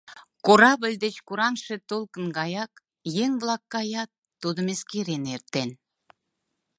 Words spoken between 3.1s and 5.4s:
еҥ-влак каят, тудым эскерен